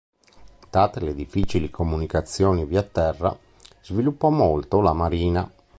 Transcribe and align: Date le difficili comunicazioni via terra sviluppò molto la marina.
Date 0.71 0.99
le 1.01 1.13
difficili 1.13 1.69
comunicazioni 1.69 2.65
via 2.65 2.81
terra 2.81 3.37
sviluppò 3.81 4.31
molto 4.31 4.81
la 4.81 4.93
marina. 4.93 5.47